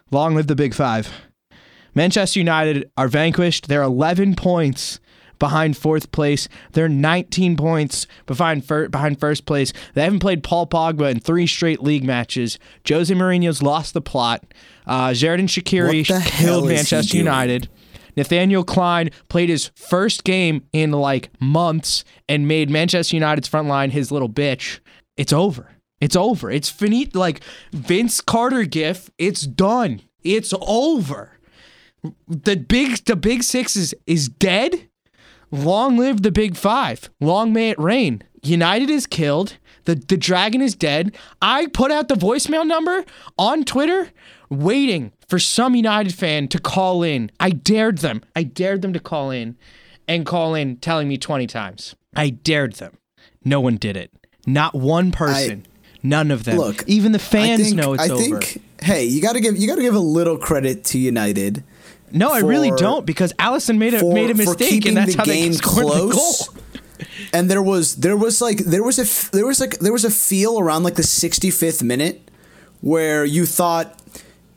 [0.10, 1.12] Long live the big five.
[1.94, 3.68] Manchester United are vanquished.
[3.68, 5.00] They're 11 points
[5.40, 6.48] behind fourth place.
[6.72, 9.74] They're 19 points behind fir- behind first place.
[9.94, 12.58] They haven't played Paul Pogba in three straight league matches.
[12.88, 14.44] Jose Mourinho's lost the plot.
[14.88, 15.14] Uh,
[16.12, 17.18] What killed Manchester?
[17.18, 17.70] United.
[18.16, 23.90] Nathaniel Klein played his first game in like months and made Manchester United's front line
[23.92, 24.80] his little bitch.
[25.18, 25.72] It's over.
[26.00, 26.52] It's over.
[26.52, 27.16] It's finite.
[27.16, 27.42] Like
[27.72, 29.10] Vince Carter gif.
[29.18, 30.02] It's done.
[30.24, 31.40] It's over.
[32.28, 34.90] The big the big six is is dead.
[35.54, 37.12] Long live the big five.
[37.20, 38.24] Long may it rain.
[38.42, 39.58] United is killed.
[39.84, 41.16] The the dragon is dead.
[41.44, 43.06] I put out the voicemail number
[43.38, 44.10] on Twitter
[44.50, 47.30] waiting for some United fan to call in.
[47.40, 48.24] I dared them.
[48.36, 49.56] I dared them to call in
[50.08, 51.96] and call in telling me 20 times.
[52.16, 52.98] I dared them.
[53.46, 54.12] No one did it.
[54.48, 55.68] Not one person.
[56.02, 56.58] None of them.
[56.58, 58.42] Look, even the fans think, know it's I over.
[58.42, 58.62] think.
[58.82, 61.64] Hey, you got to give you got to give a little credit to United.
[62.14, 65.18] No, I really don't because Alisson made a for, made a mistake and that's the
[65.18, 66.48] how they game scored close.
[66.48, 66.64] the goal.
[67.34, 70.12] And there was there was like there was a there was like there was a
[70.12, 72.30] feel around like the 65th minute
[72.82, 74.00] where you thought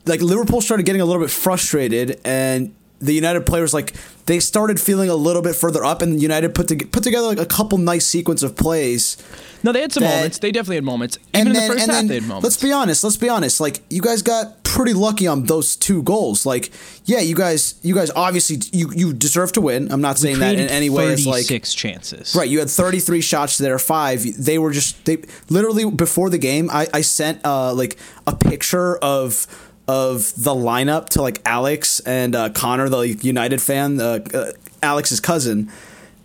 [0.04, 3.94] like Liverpool started getting a little bit frustrated and the United players like
[4.26, 7.38] they started feeling a little bit further up and United put to, put together like
[7.38, 9.16] a couple nice sequence of plays
[9.62, 10.38] No, they had some that- moments.
[10.38, 11.18] They definitely had moments.
[11.34, 12.44] Even in the first half, they had moments.
[12.44, 13.02] Let's be honest.
[13.04, 13.60] Let's be honest.
[13.60, 16.44] Like you guys got pretty lucky on those two goals.
[16.44, 16.70] Like
[17.06, 19.90] yeah, you guys, you guys obviously you you deserve to win.
[19.90, 22.34] I'm not saying that in any way as like 36 chances.
[22.36, 22.48] right.
[22.48, 24.22] You had 33 shots to their five.
[24.38, 26.68] They were just they literally before the game.
[26.70, 29.46] I I sent uh like a picture of.
[29.88, 34.50] Of the lineup to like Alex and uh, Connor, the like, United fan, uh, uh,
[34.82, 35.70] Alex's cousin,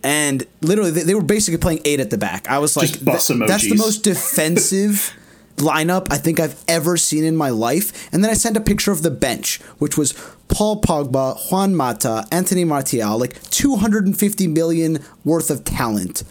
[0.02, 2.48] and literally they, they were basically playing eight at the back.
[2.48, 5.14] I was like, "Th- that's the most defensive
[5.62, 8.12] lineup I think I've ever seen in my life.
[8.12, 10.12] And then I sent a picture of the bench, which was
[10.48, 16.22] Paul Pogba, Juan Mata, Anthony Martial, like 250 million worth of talent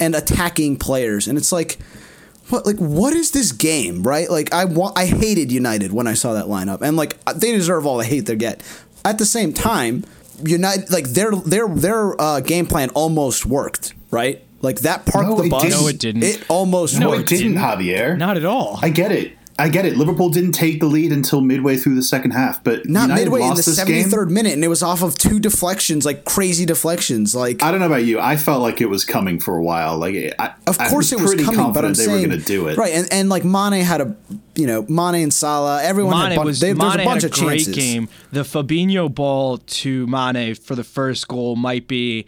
[0.00, 1.28] and attacking players.
[1.28, 1.78] And it's like,
[2.50, 4.30] what like what is this game, right?
[4.30, 7.86] Like I wa- I hated United when I saw that lineup, and like they deserve
[7.86, 8.62] all the hate they get.
[9.04, 10.04] At the same time,
[10.42, 14.42] United like their their their uh, game plan almost worked, right?
[14.60, 15.62] Like that parked No, the it bus.
[15.62, 15.80] didn't.
[15.80, 16.22] No, it didn't.
[16.24, 17.30] It almost No, worked.
[17.32, 18.16] it didn't, Javier.
[18.18, 18.78] Not at all.
[18.82, 19.34] I get it.
[19.60, 19.96] I get it.
[19.96, 23.40] Liverpool didn't take the lead until midway through the second half, but Not United midway
[23.42, 27.34] in the 73rd minute, and it was off of two deflections, like crazy deflections.
[27.34, 28.20] Like, I don't know about you.
[28.20, 29.98] I felt like it was coming for a while.
[29.98, 32.38] Like, I, of I course it was pretty coming, but I'm they saying were going
[32.40, 32.78] to do it.
[32.78, 32.92] right.
[32.94, 34.16] And, and like Mane had a,
[34.54, 37.04] you know, Mane and Salah, everyone had a bunch, was they, there was Mane a
[37.10, 37.74] bunch had a of great chances.
[37.74, 38.08] game.
[38.30, 42.26] The Fabinho ball to Mane for the first goal might be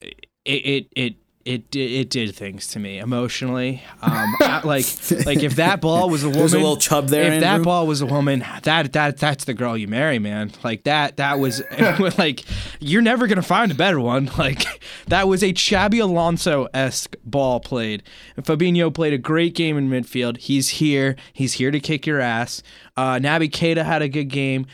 [0.00, 0.08] it
[0.44, 1.14] it it
[1.46, 3.82] it did, it did things to me emotionally.
[4.02, 4.86] Um, I- like
[5.26, 7.86] like if that ball was a woman, There's a little chub there, If that ball
[7.86, 10.52] was a woman, that that that's the girl you marry, man.
[10.64, 11.62] Like that that was
[12.18, 12.44] like
[12.80, 14.30] you're never gonna find a better one.
[14.38, 14.64] Like
[15.08, 18.02] that was a Xabi Alonso esque ball played.
[18.36, 20.36] And Fabinho played a great game in midfield.
[20.38, 21.16] He's here.
[21.32, 22.62] He's here to kick your ass.
[22.96, 24.66] Uh, Naby Keita had a good game.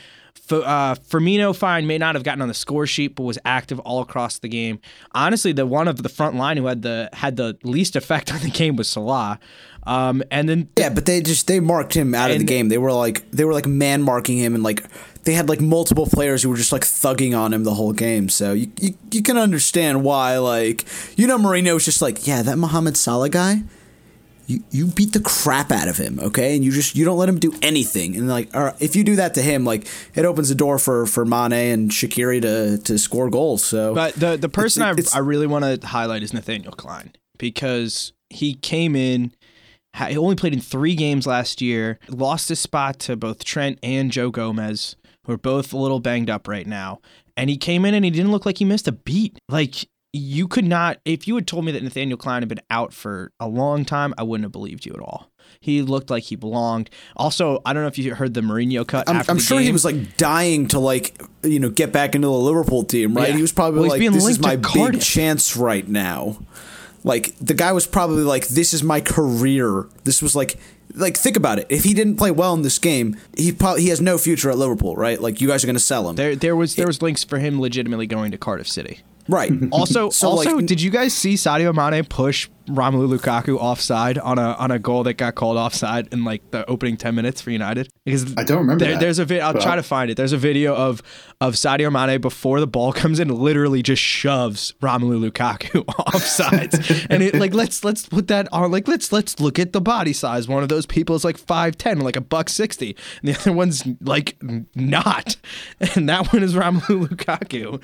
[0.61, 4.01] Uh, Firmino fine may not have gotten on the score sheet, but was active all
[4.01, 4.79] across the game.
[5.13, 8.41] Honestly, the one of the front line who had the had the least effect on
[8.41, 9.39] the game was Salah.
[9.85, 12.69] Um, and then Yeah, but they just they marked him out of the game.
[12.69, 14.83] They were like they were like man marking him, and like
[15.23, 18.29] they had like multiple players who were just like thugging on him the whole game.
[18.29, 20.85] So you you, you can understand why like
[21.17, 23.63] you know Mourinho was just like yeah that Mohamed Salah guy.
[24.47, 27.29] You, you beat the crap out of him, okay, and you just you don't let
[27.29, 30.49] him do anything, and like, right, if you do that to him, like it opens
[30.49, 33.63] the door for for Mane and Shaqiri to to score goals.
[33.63, 36.73] So, But the the person It's- I, it's- I really want to highlight is Nathaniel
[36.73, 39.31] Klein because he came in.
[40.07, 41.99] He only played in three games last year.
[42.09, 46.31] Lost his spot to both Trent and Joe Gomez, who are both a little banged
[46.31, 46.99] up right now.
[47.37, 49.37] And he came in and he didn't look like he missed a beat.
[49.49, 52.93] Like you could not, if you had told me that Nathaniel Klein had been out
[52.93, 55.31] for a long time, I wouldn't have believed you at all.
[55.59, 56.89] He looked like he belonged.
[57.15, 59.09] Also, I don't know if you heard the Mourinho cut.
[59.09, 62.27] I'm, after I'm sure he was like dying to like you know get back into
[62.27, 63.29] the Liverpool team, right?
[63.29, 63.35] Yeah.
[63.35, 66.37] He was probably Well, like, "This is my big chance right now."
[67.03, 70.57] Like the guy was probably like, "This is my career." This was like,
[70.95, 71.67] like think about it.
[71.69, 74.57] If he didn't play well in this game, he probably he has no future at
[74.57, 75.19] Liverpool, right?
[75.19, 77.39] Like you guys are going to sell him, There, there was there was links for
[77.39, 79.01] him legitimately going to Cardiff City.
[79.27, 79.51] Right?
[79.71, 84.37] Also, So, also, like- did you guys see Sadio Mane push Romelu Lukaku offside on
[84.39, 87.51] a on a goal that got called offside in like the opening ten minutes for
[87.51, 87.89] United?
[88.05, 89.45] Because I don't remember There, that, there's a video.
[89.45, 90.17] I'll try to find it.
[90.17, 91.01] There's a video of
[91.41, 97.21] of Sadio Mane before the ball comes in, literally just shoves Romelu Lukaku offsides, and
[97.23, 98.71] it like let's let's put that on.
[98.71, 100.47] Like let's let's look at the body size.
[100.47, 103.51] One of those people is like five ten, like a buck sixty, and the other
[103.53, 104.37] one's like
[104.75, 105.35] not,
[105.95, 107.81] and that one is Romelu Lukaku.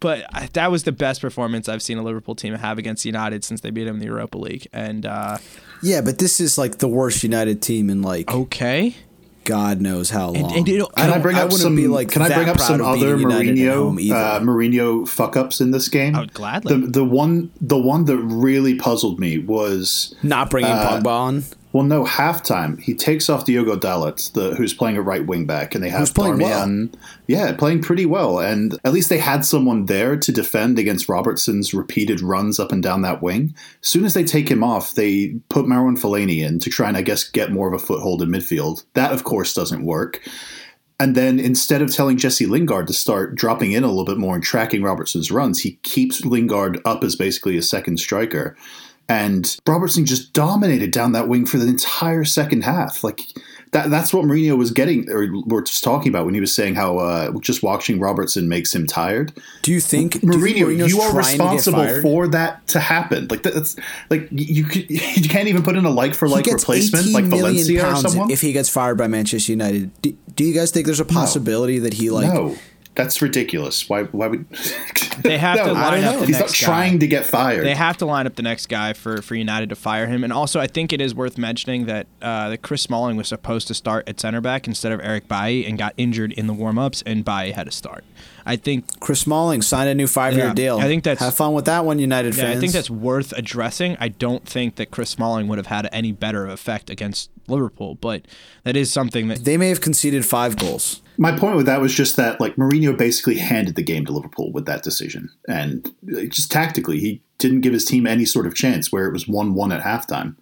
[0.00, 3.42] But I- that was the best performance I've seen a Liverpool team have against United
[3.44, 4.66] since they beat them in the Europa League.
[4.72, 5.38] And uh,
[5.82, 8.94] yeah, but this is like the worst United team in like okay,
[9.44, 10.52] God knows how long.
[10.56, 11.74] and, you know, Can I, don't- bring up some?
[11.74, 15.60] be, like, can I bring up some other beating United Mourinho uh, Mourinho fuck ups
[15.60, 16.14] in this game?
[16.14, 16.76] I would gladly.
[16.80, 21.44] The the one the one that really puzzled me was Not bringing Uh, Pogba on.
[21.72, 22.78] Well, no halftime.
[22.78, 26.12] He takes off Diogo Dalot, the who's playing a right wing back, and they have
[26.14, 26.88] playing well.
[27.26, 31.72] Yeah, playing pretty well, and at least they had someone there to defend against Robertson's
[31.72, 33.54] repeated runs up and down that wing.
[33.82, 36.96] As soon as they take him off, they put Marouane Fellaini in to try and
[36.96, 38.84] I guess get more of a foothold in midfield.
[38.92, 40.20] That of course doesn't work.
[41.00, 44.36] And then instead of telling Jesse Lingard to start dropping in a little bit more
[44.36, 48.56] and tracking Robertson's runs, he keeps Lingard up as basically a second striker.
[49.12, 53.04] And Robertson just dominated down that wing for the entire second half.
[53.04, 53.20] Like
[53.72, 56.76] that that's what Mourinho was getting or we're just talking about when he was saying
[56.76, 59.38] how uh, just watching Robertson makes him tired.
[59.60, 62.66] Do you think do you think Mourinho, you are trying to get responsible for that
[62.68, 63.28] to happen.
[63.28, 63.76] Like that's
[64.08, 67.96] like you you can't even put in a like for like replacement like Valencia or
[67.96, 68.30] someone.
[68.30, 69.90] if he gets fired by Manchester United.
[70.00, 72.56] Do, do you guys think there's a possibility that he like no,
[72.94, 73.88] that's ridiculous.
[73.88, 74.04] Why?
[74.04, 74.48] Why would
[75.22, 76.66] They have No, to line up the He's not next guy.
[76.66, 77.64] trying to get fired.
[77.64, 80.24] They have to line up the next guy for, for United to fire him.
[80.24, 83.66] And also, I think it is worth mentioning that uh, that Chris Smalling was supposed
[83.68, 86.78] to start at center back instead of Eric Bailly and got injured in the warm
[86.78, 88.04] ups, and Bailly had to start.
[88.44, 90.78] I think Chris Smalling signed a new five year Yeah, deal?
[90.78, 92.56] I think that's- have fun with that one, United yeah, fans.
[92.56, 93.96] I think that's worth addressing.
[94.00, 98.22] I don't think that Chris Smalling would have had any better effect against Liverpool, but
[98.64, 101.01] that is something that they may have conceded five goals.
[101.18, 104.50] My point with that was just that like Mourinho basically handed the game to Liverpool
[104.52, 105.90] with that decision, and
[106.28, 109.54] just tactically he didn't give his team any sort of chance where it was one
[109.54, 110.36] one at halftime.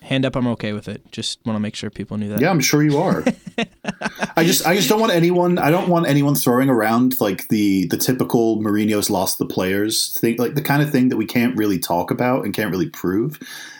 [0.00, 1.02] hand up, I'm okay with it.
[1.12, 2.40] Just want to make sure people knew that.
[2.40, 3.24] Yeah, I'm sure you are.
[4.36, 7.86] I just I just don't want anyone I don't want anyone throwing around like the
[7.86, 11.56] the typical Mourinho's lost the players thing like the kind of thing that we can't
[11.56, 13.38] really talk about and can't really prove.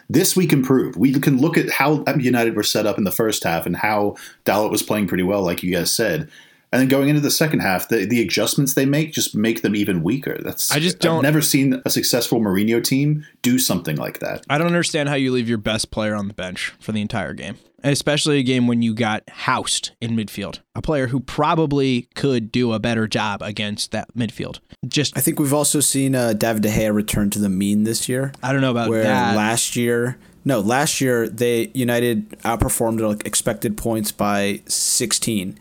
[0.08, 0.96] This we can prove.
[0.96, 4.16] We can look at how United were set up in the first half and how
[4.44, 6.30] Dalot was playing pretty well, like you guys said.
[6.72, 9.74] And then going into the second half, the, the adjustments they make just make them
[9.74, 10.38] even weaker.
[10.42, 14.44] That's I just I've don't- never seen a successful Mourinho team do something like that.
[14.50, 17.32] I don't understand how you leave your best player on the bench for the entire
[17.32, 20.60] game, especially a game when you got housed in midfield.
[20.74, 24.58] A player who probably could do a better job against that midfield.
[24.86, 28.08] Just I think we've also seen uh, David De Gea return to the mean this
[28.08, 28.32] year.
[28.42, 29.34] I don't know about where that.
[29.34, 35.58] last year, no, last year they United outperformed like expected points by 16,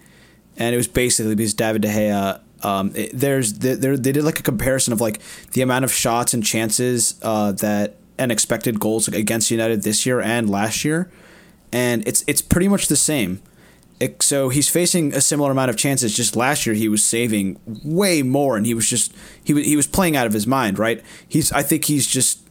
[0.57, 2.41] and it was basically because David De Gea.
[2.63, 6.33] Um, it, there's they, they did like a comparison of like the amount of shots
[6.33, 11.11] and chances uh, that and expected goals against United this year and last year,
[11.71, 13.41] and it's it's pretty much the same.
[13.99, 16.15] It, so he's facing a similar amount of chances.
[16.15, 19.75] Just last year, he was saving way more, and he was just he was he
[19.75, 20.79] was playing out of his mind.
[20.79, 21.03] Right?
[21.27, 22.46] He's I think he's just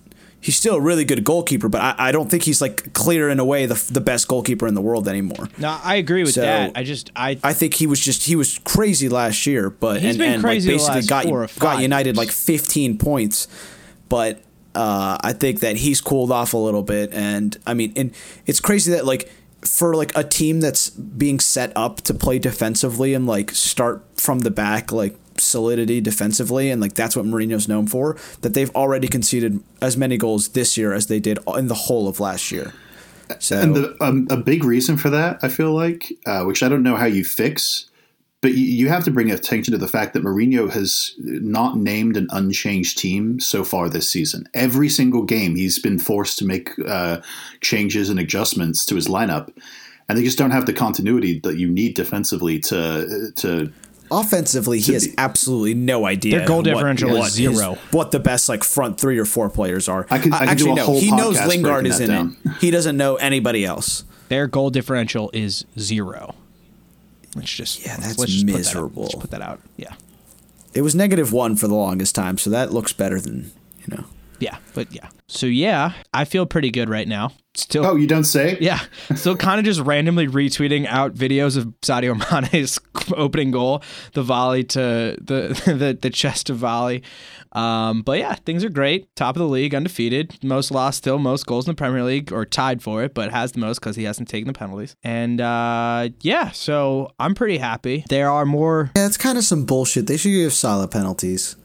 [0.47, 3.41] he's still a really good goalkeeper, but I, I don't think he's like clear in
[3.41, 5.49] a way the the best goalkeeper in the world anymore.
[5.59, 6.71] no, I agree with So, that.
[6.77, 10.11] I just I I think he was just he was crazy last year, but He's
[10.11, 13.49] and, been and crazy like basically got got United like 15 points,
[14.09, 14.41] but
[14.77, 18.15] uh, I think that he's cooled off a little bit, and I mean, and
[18.47, 19.29] it's crazy that like
[19.63, 24.41] for like a team that's being set up to play defensively and like start from
[24.41, 29.09] the back like solidity defensively and like that's what Mourinho's known for that they've already
[29.09, 32.73] conceded as many goals this year as they did in the whole of last year.
[33.39, 36.69] So And the, um, a big reason for that, I feel like, uh, which I
[36.69, 37.91] don't know how you fix,
[38.41, 42.17] but you, you have to bring attention to the fact that Mourinho has not named
[42.17, 44.49] an unchanged team so far this season.
[44.55, 47.21] Every single game, he's been forced to make uh,
[47.61, 49.53] changes and adjustments to his lineup,
[50.09, 53.73] and they just don't have the continuity that you need defensively to to.
[54.11, 56.39] Offensively, he has be- absolutely no idea.
[56.39, 57.79] Their goal differential is what zero.
[57.91, 60.07] what the best like front three or four players are.
[60.11, 60.85] I could- I could do actually a no.
[60.85, 62.37] whole He knows Lingard is in down.
[62.45, 62.53] it.
[62.61, 64.05] He doesn't know anybody else.
[64.29, 66.35] their goal differential is zero.
[67.35, 68.59] Let's just Yeah, let's- that's let's just put that out.
[68.59, 69.03] miserable.
[69.03, 69.61] Let's put that out.
[69.77, 69.95] Yeah.
[70.75, 73.51] It was negative one for the longest time, so that looks better than
[73.87, 74.05] you know.
[74.39, 75.09] Yeah, but yeah.
[75.29, 77.33] So yeah, I feel pretty good right now.
[77.55, 78.59] Still, Oh, you don't say?
[78.61, 78.81] yeah,
[79.15, 82.15] still kind of just randomly retweeting out videos of Sadio
[82.53, 82.79] Mane's
[83.17, 87.03] opening goal, the volley to the the, the chest of volley.
[87.53, 89.09] Um, but yeah, things are great.
[89.17, 92.45] Top of the league, undefeated, most lost still, most goals in the Premier League, or
[92.45, 94.95] tied for it, but has the most because he hasn't taken the penalties.
[95.03, 98.05] And uh, yeah, so I'm pretty happy.
[98.11, 100.07] There are more Yeah, it's kind of some bullshit.
[100.07, 101.57] They should give Salah penalties.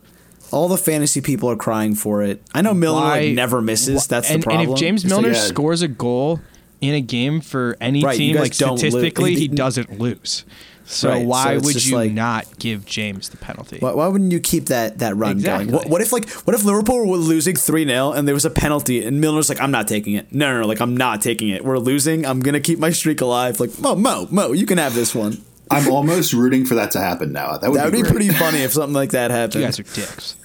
[0.51, 2.41] All the fantasy people are crying for it.
[2.53, 4.05] I know Milner like never misses.
[4.05, 4.67] wh- That's and, the problem.
[4.67, 5.41] And if James It's like, Milner yeah.
[5.43, 6.39] scores a goal
[6.81, 10.43] in a game for any Right, team, like don't lo- statistically, he he- doesn't lose.
[10.83, 13.77] So Right, why it's would you like- not give James the penalty?
[13.79, 15.65] Why, why wouldn't you keep that that run Exactly.
[15.67, 15.75] going?
[15.77, 18.49] What, what if like what if Liverpool were losing three 0 and there was a
[18.49, 20.33] penalty and Milner's like I'm not taking it.
[20.33, 21.63] No, no, no, like I'm not taking it.
[21.63, 22.25] We're losing.
[22.25, 23.59] I'm gonna keep my streak alive.
[23.61, 25.41] Like Mo, Mo, Mo, you can have this one.
[25.69, 27.55] I'm almost rooting for that to happen now.
[27.55, 28.11] That would, That would be great.
[28.11, 29.55] pretty funny if something like that happened.
[29.55, 30.35] You guys are dicks.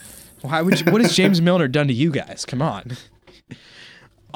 [0.46, 2.44] Why would you, what has James Milner done to you guys?
[2.46, 2.96] Come on.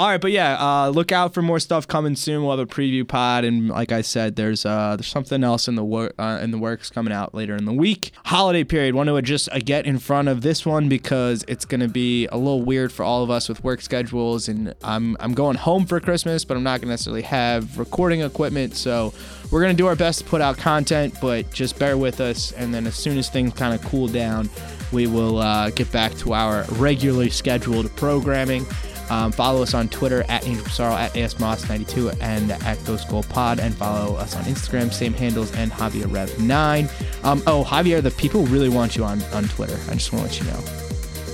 [0.00, 2.42] All right, but yeah, uh, look out for more stuff coming soon.
[2.42, 5.74] We'll have a preview pod, and like I said, there's uh, there's something else in
[5.74, 8.12] the wor- uh, in the works coming out later in the week.
[8.24, 8.94] Holiday period.
[8.94, 12.38] Want to just uh, get in front of this one because it's to be a
[12.38, 16.00] little weird for all of us with work schedules, and I'm I'm going home for
[16.00, 19.12] Christmas, but I'm not to necessarily have recording equipment, so
[19.50, 22.52] we're to do our best to put out content, but just bear with us.
[22.52, 24.48] And then as soon as things kind of cool down,
[24.92, 28.66] we will uh, get back to our regularly scheduled programming.
[29.10, 33.58] Um, follow us on Twitter at Angel Sorrow, at ASMoss92, and at Ghost Gold Pod,
[33.58, 37.24] and follow us on Instagram, same handles, and Javier Rev9.
[37.24, 39.78] Um, oh, Javier, the people really want you on, on Twitter.
[39.90, 40.80] I just want to let you know.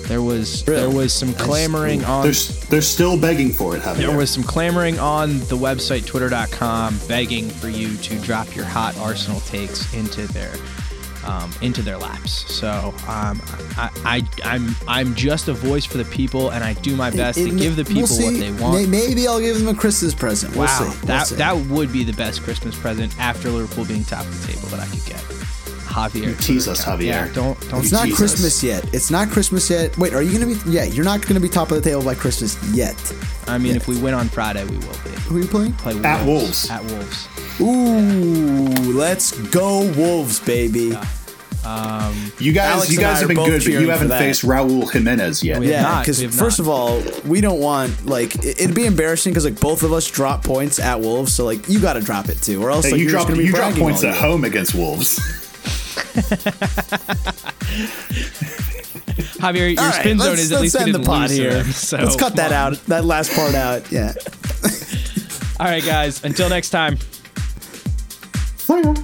[0.06, 2.32] There was there was some clamoring on They're,
[2.70, 4.06] they're still begging for it, Javier.
[4.06, 8.96] there was some clamoring on the website twitter.com begging for you to drop your hot
[8.98, 10.54] Arsenal takes into their
[11.26, 12.52] um, into their laps.
[12.52, 13.40] So um,
[13.76, 17.38] I, I I'm I'm just a voice for the people, and I do my best
[17.38, 18.88] It- to give the we'll people what they want.
[18.88, 20.54] Maybe I'll give them a Christmas present.
[20.54, 20.84] We'll wow, see.
[20.84, 21.34] We'll that see.
[21.36, 24.80] that would be the best Christmas present after Liverpool being top of the table that
[24.80, 25.22] I could get.
[25.96, 26.84] Javier, You tease us.
[26.84, 27.04] Javier.
[27.06, 27.82] Yeah, don't don't.
[27.82, 28.18] It's not Jesus.
[28.18, 28.94] Christmas yet.
[28.94, 29.96] It's not Christmas yet.
[29.96, 30.70] Wait, are you gonna be?
[30.70, 32.96] Yeah, you're not gonna be top of the table by Christmas yet.
[33.48, 35.10] I mean, if we win on Friday, we will be.
[35.26, 35.72] Who are you playing?
[35.74, 36.68] Play At Wolves.
[36.70, 37.28] At Wolves.
[37.60, 40.94] Ooh, let's go Wolves, baby.
[41.66, 45.42] Um, you guys, Alex you guys have been good, but you haven't faced Raul Jimenez
[45.42, 45.59] yet.
[45.59, 46.64] We Yeah, because first not.
[46.64, 50.09] of all, we don't want like it- it'd be embarrassing because like both of us
[50.09, 52.92] drop points at Wolves, so like you got to drop it too, or else Hey,
[52.92, 55.16] like you you're drop just gonna be you drop points at home against Wolves.
[59.40, 61.37] Javier, your All right, spin zone is at least we end the didn't pod lose
[61.38, 61.64] to here.
[61.64, 62.74] so let's cut that on.
[62.74, 62.87] out.
[62.87, 63.90] That last part out.
[63.90, 64.12] Yeah.
[65.61, 66.22] All right, guys.
[66.24, 66.96] Until next time.
[68.59, 68.94] Fire.